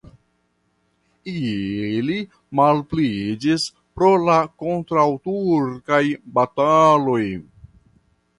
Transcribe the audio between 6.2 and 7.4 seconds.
bataloj.